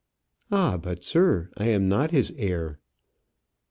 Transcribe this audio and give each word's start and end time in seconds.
"Ah! 0.51 0.77
but, 0.77 1.03
sir, 1.03 1.51
I 1.57 1.65
am 1.67 1.87
not 1.87 2.09
his 2.09 2.33
heir." 2.35 2.79